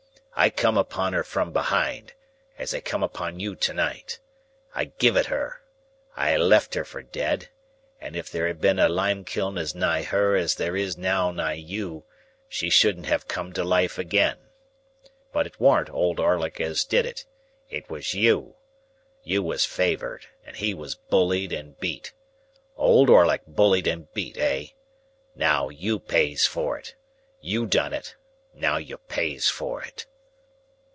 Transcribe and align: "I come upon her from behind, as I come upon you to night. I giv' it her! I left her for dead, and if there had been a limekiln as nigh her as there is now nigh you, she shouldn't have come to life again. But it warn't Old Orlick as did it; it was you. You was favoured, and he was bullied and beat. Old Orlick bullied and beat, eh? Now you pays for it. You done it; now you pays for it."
"I 0.33 0.49
come 0.49 0.75
upon 0.77 1.13
her 1.13 1.23
from 1.23 1.51
behind, 1.53 2.13
as 2.57 2.73
I 2.73 2.79
come 2.79 3.03
upon 3.03 3.39
you 3.39 3.55
to 3.57 3.73
night. 3.75 4.17
I 4.73 4.85
giv' 4.85 5.15
it 5.15 5.27
her! 5.27 5.61
I 6.15 6.35
left 6.37 6.73
her 6.73 6.83
for 6.83 7.03
dead, 7.03 7.49
and 7.99 8.15
if 8.15 8.31
there 8.31 8.47
had 8.47 8.59
been 8.59 8.79
a 8.79 8.89
limekiln 8.89 9.59
as 9.59 9.75
nigh 9.75 10.01
her 10.01 10.35
as 10.35 10.55
there 10.55 10.75
is 10.75 10.97
now 10.97 11.29
nigh 11.31 11.55
you, 11.61 12.05
she 12.49 12.71
shouldn't 12.71 13.05
have 13.05 13.27
come 13.27 13.53
to 13.53 13.63
life 13.63 13.99
again. 13.99 14.37
But 15.31 15.45
it 15.45 15.59
warn't 15.59 15.91
Old 15.91 16.19
Orlick 16.19 16.59
as 16.59 16.85
did 16.85 17.05
it; 17.05 17.25
it 17.69 17.87
was 17.87 18.15
you. 18.15 18.55
You 19.23 19.43
was 19.43 19.63
favoured, 19.65 20.25
and 20.43 20.55
he 20.55 20.73
was 20.73 20.95
bullied 20.95 21.51
and 21.53 21.79
beat. 21.79 22.13
Old 22.77 23.11
Orlick 23.11 23.43
bullied 23.45 23.85
and 23.85 24.11
beat, 24.13 24.39
eh? 24.39 24.67
Now 25.35 25.69
you 25.69 25.99
pays 25.99 26.47
for 26.47 26.79
it. 26.79 26.95
You 27.41 27.67
done 27.67 27.93
it; 27.93 28.15
now 28.55 28.77
you 28.77 28.97
pays 28.97 29.47
for 29.49 29.83
it." 29.83 30.07